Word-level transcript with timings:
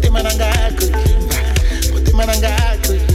Put 0.00 0.06
them 0.06 0.16
on 0.16 0.24
a 0.24 0.38
guy, 0.38 0.70
put 1.92 2.04
them 2.06 2.20
on 2.20 2.30
a 2.30 2.40
guy, 2.40 3.09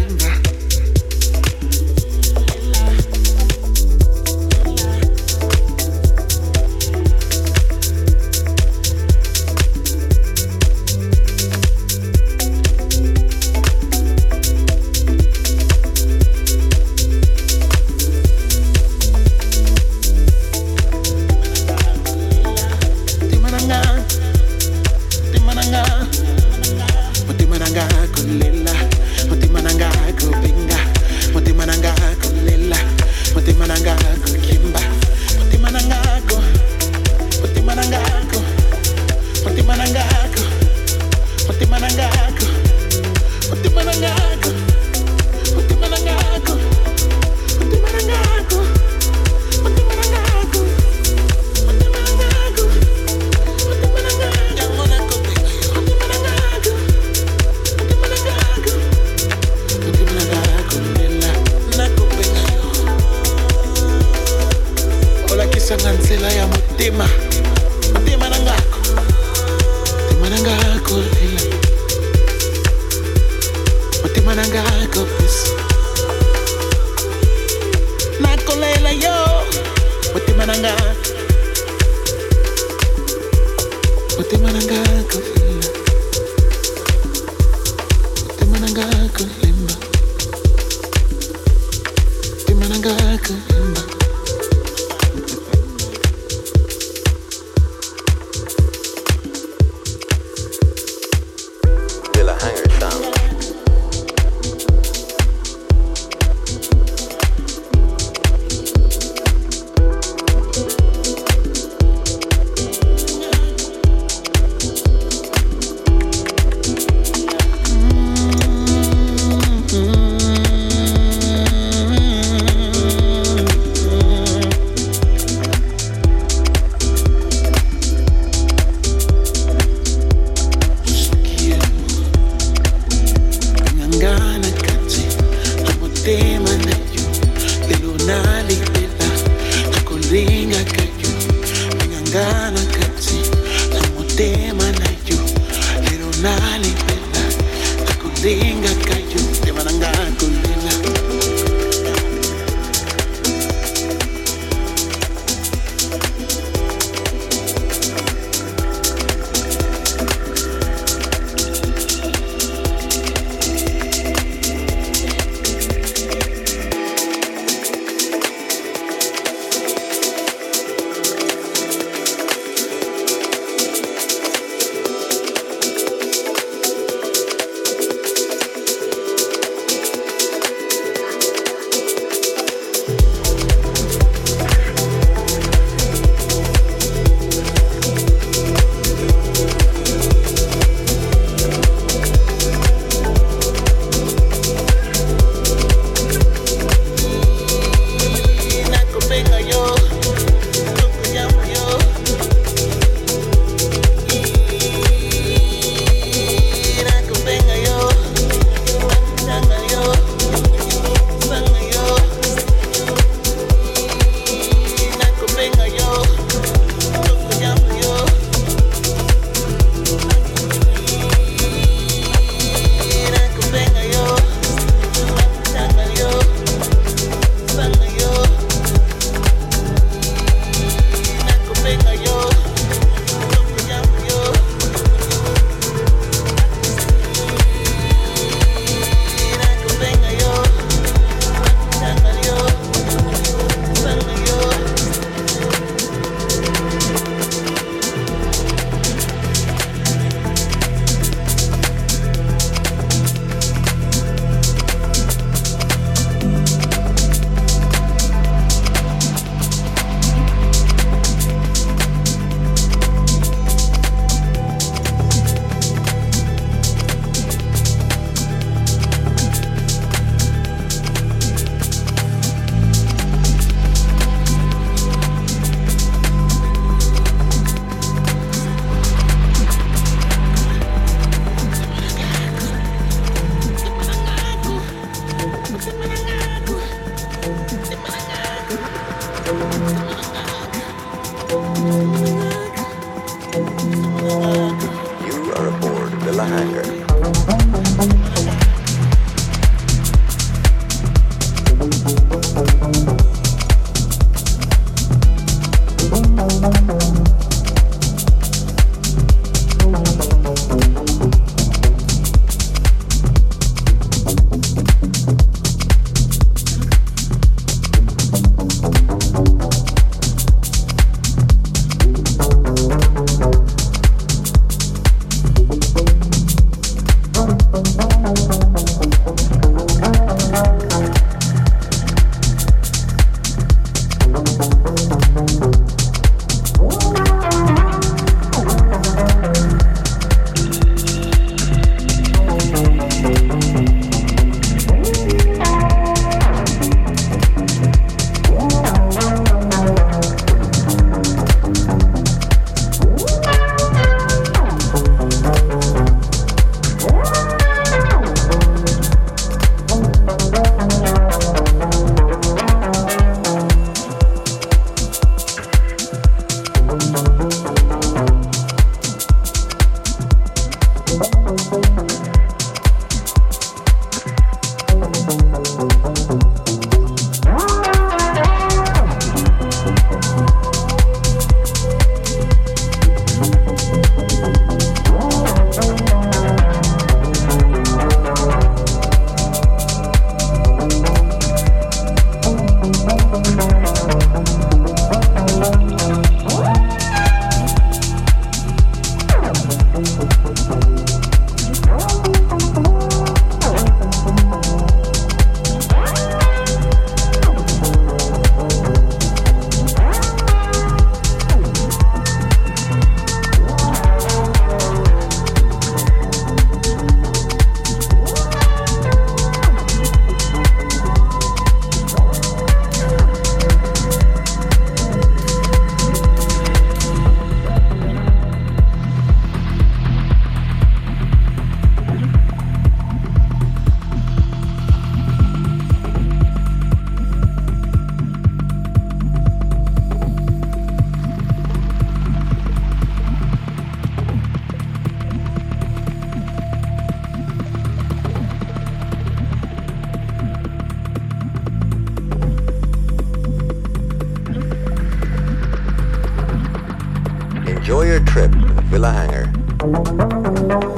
Enjoy 457.65 457.85
your 457.87 457.99
trip 458.01 458.31
to 458.31 458.37
the 458.37 458.61
Villa 458.61 458.91
Hangar. 458.91 460.74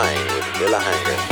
Hải 0.00 0.16
nghĩa 0.60 0.68
là 0.68 0.78
hải 0.78 1.04
này 1.04 1.29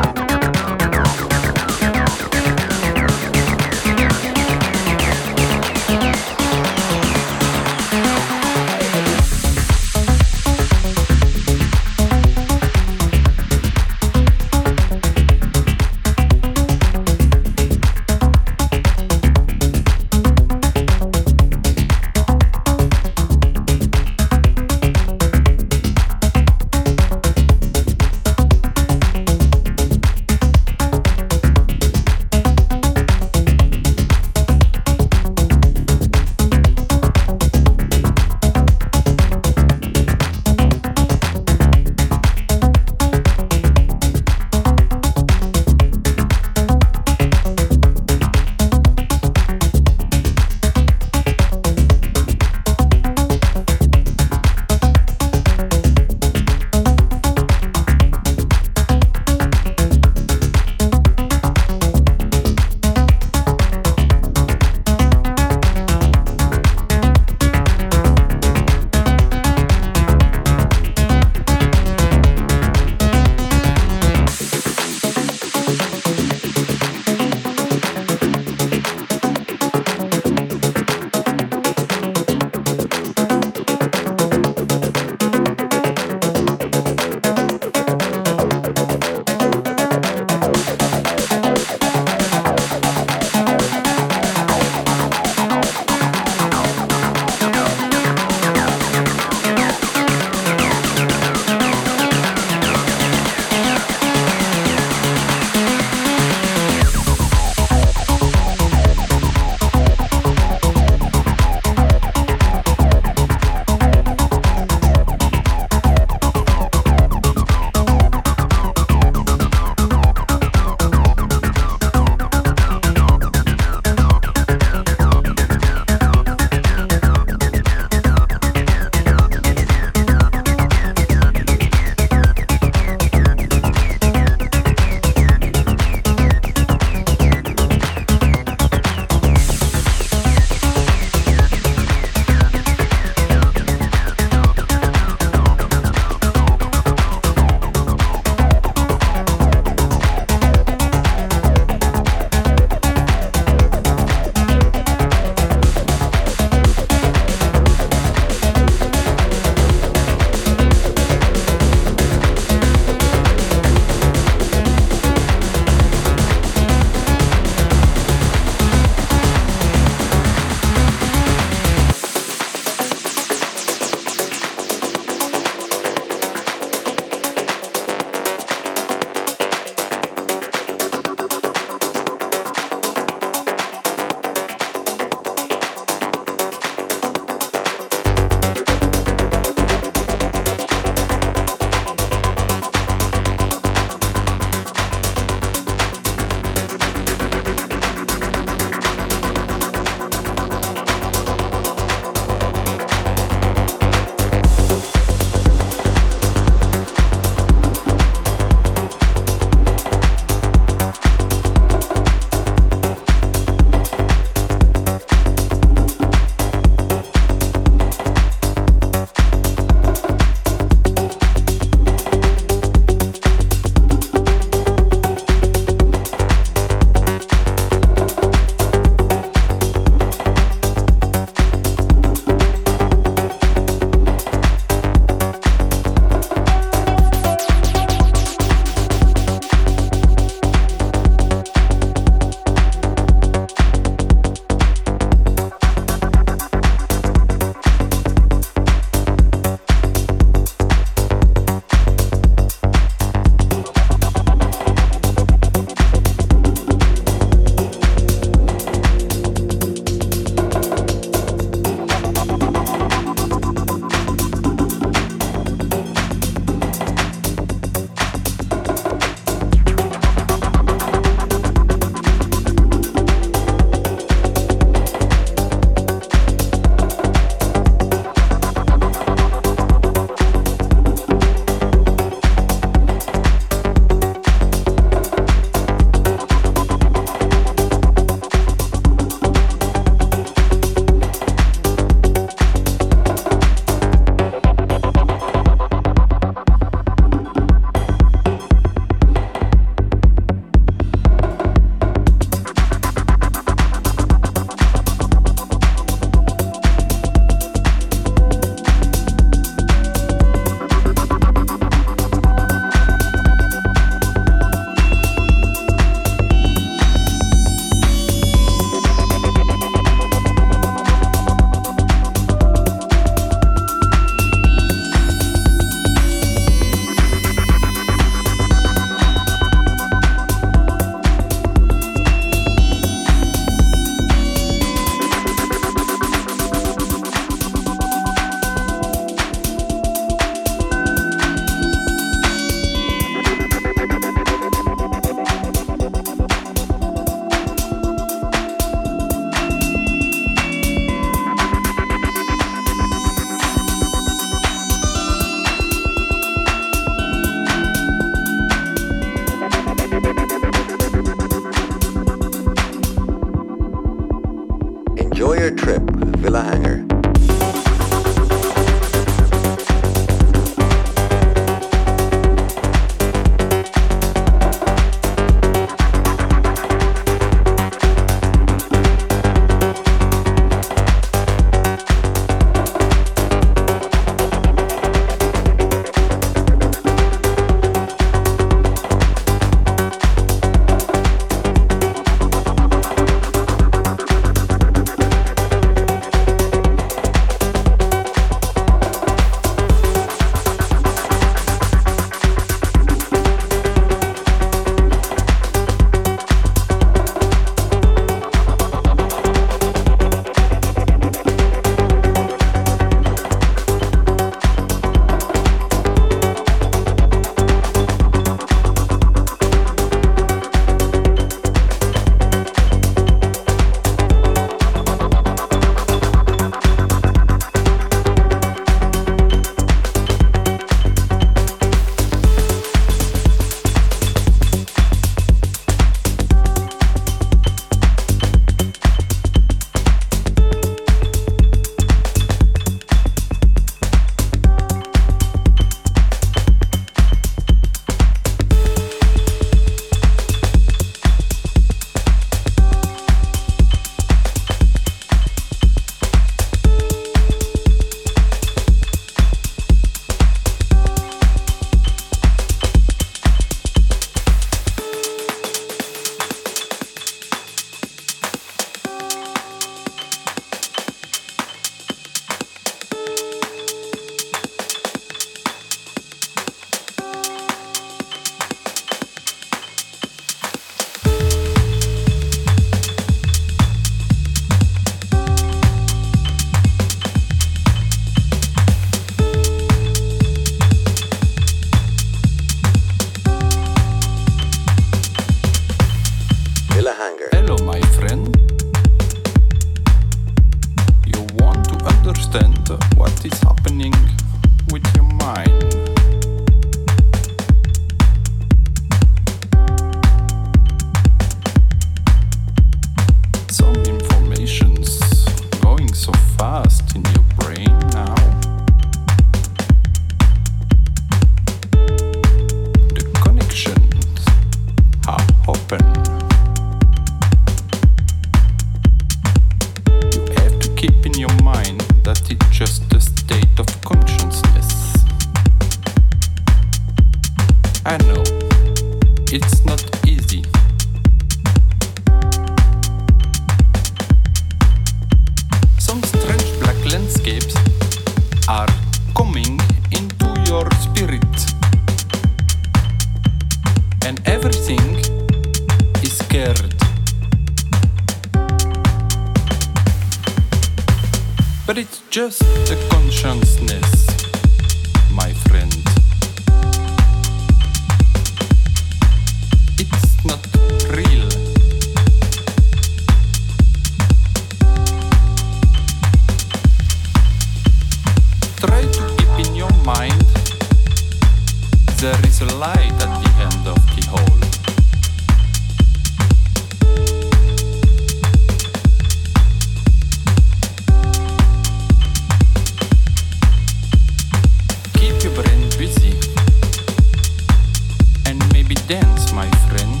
dance, 598.86 599.32
my 599.32 599.50
friend. 599.66 600.00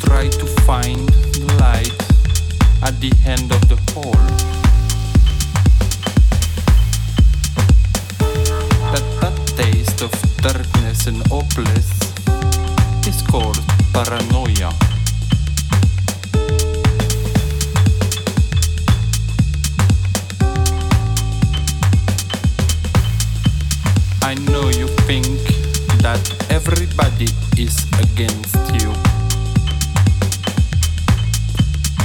Try 0.00 0.28
to 0.28 0.46
find 0.64 1.08
the 1.08 1.56
light 1.60 1.92
at 2.82 2.98
the 3.00 3.12
end 3.26 3.52
of 3.52 3.60
the 3.68 3.76
hall. 3.92 4.16
But 8.92 9.04
that 9.20 9.36
taste 9.56 10.00
of 10.00 10.12
darkness 10.38 11.06
and 11.06 11.26
hopelessness 11.26 12.12
is 13.06 13.20
called 13.22 13.60
paranoia. 13.92 14.93
everybody 26.54 27.26
is 27.58 27.84
against 27.98 28.54
you. 28.78 28.92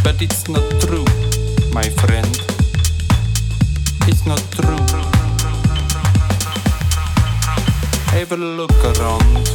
But 0.03 0.23
it's 0.25 0.49
not 0.49 0.65
true, 0.81 1.05
my 1.71 1.87
friend. 2.01 2.33
It's 4.09 4.25
not 4.25 4.41
true. 4.57 4.81
Have 8.17 8.31
a 8.31 8.37
look 8.37 8.73
around. 8.91 9.45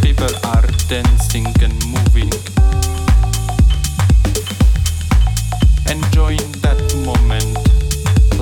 People 0.00 0.32
are 0.44 0.66
dancing 0.86 1.46
and 1.60 1.74
moving. 1.90 2.30
Enjoying 5.90 6.52
that 6.62 6.80
moment 7.04 7.58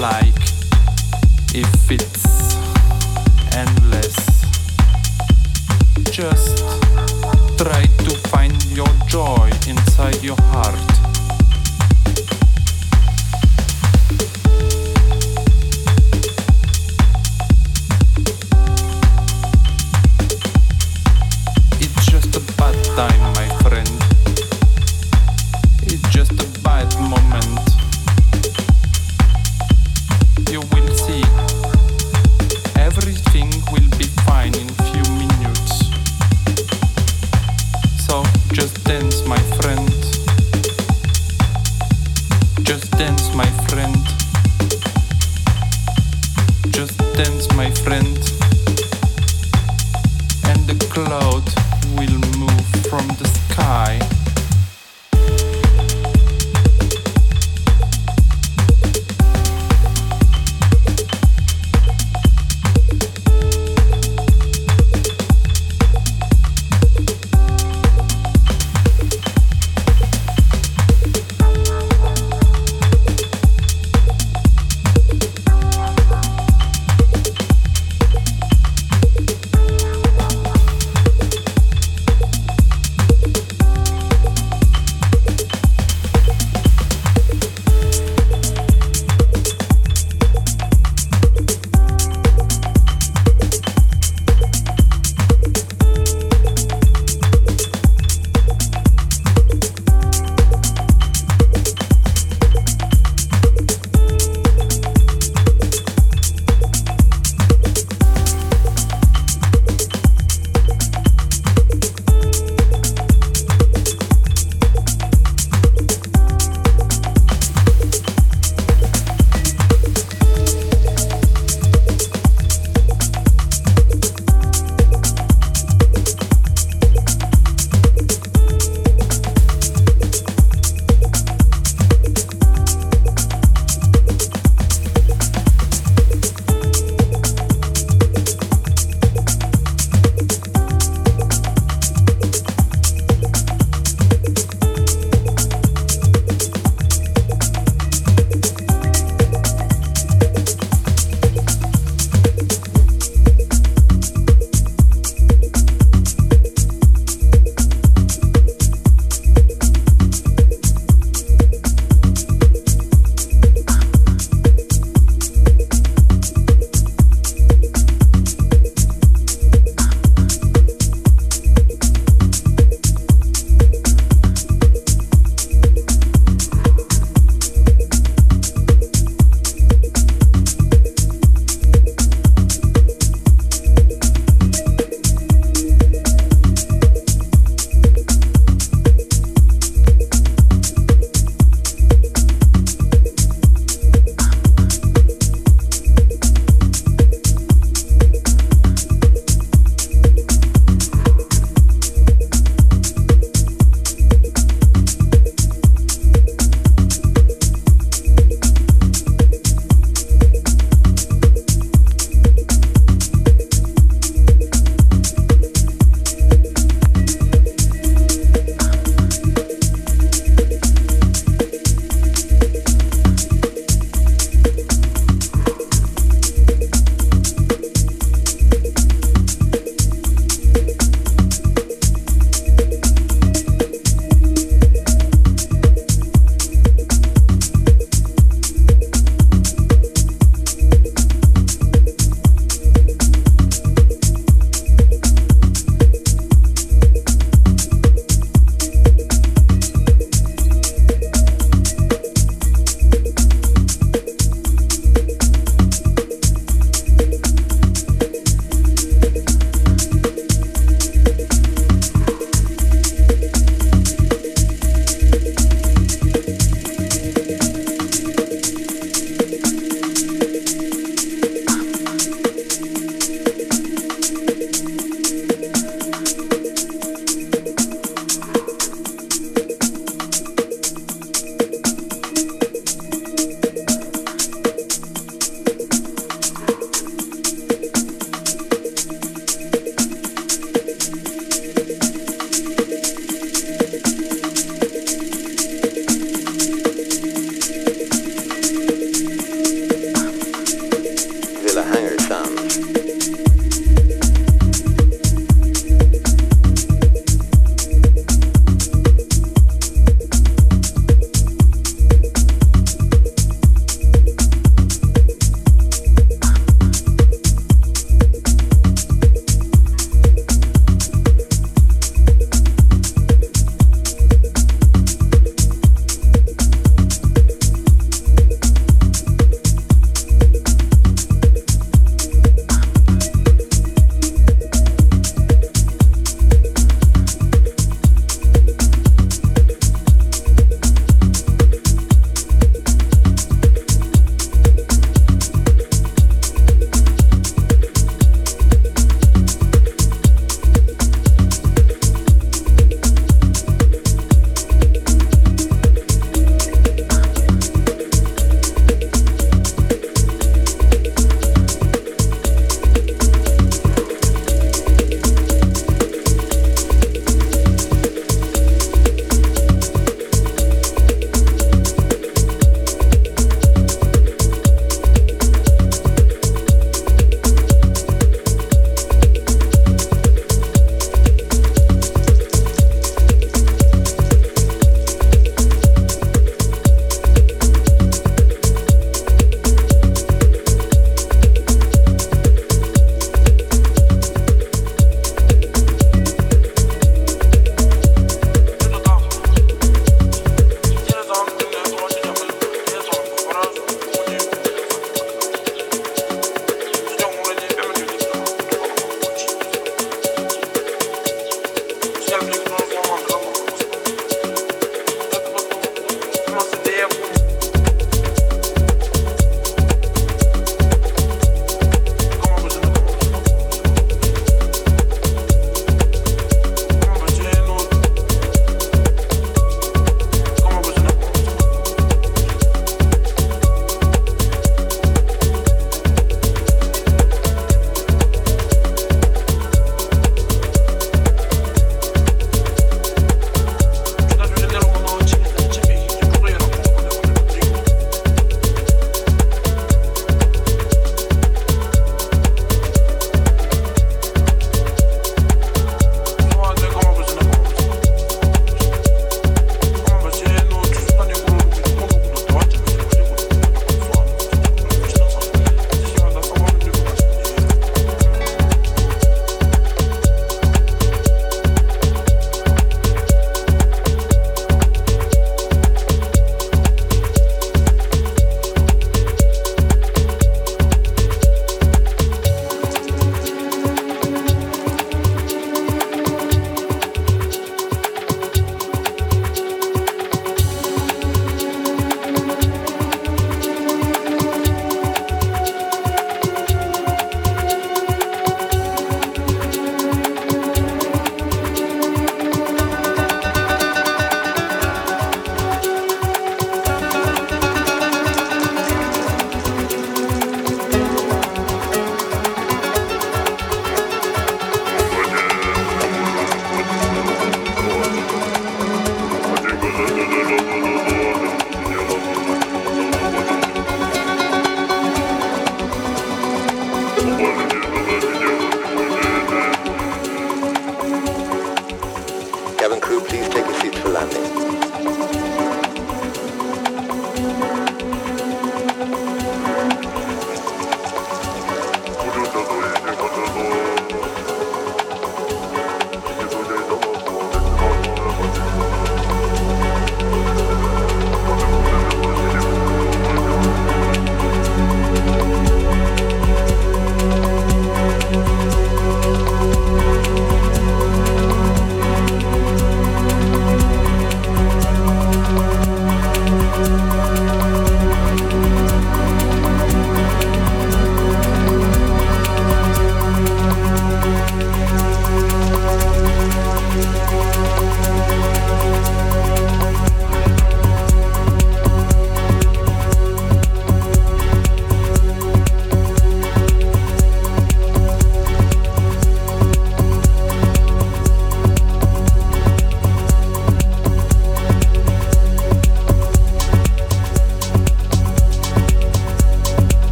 like 0.00 0.40
if 1.54 1.90
it's 1.90 2.23
just 6.14 6.58
try 7.58 7.86
to 7.86 8.16
find 8.28 8.64
your 8.66 8.86
joy 9.08 9.50
inside 9.66 10.22
your 10.22 10.36
heart. 10.42 10.93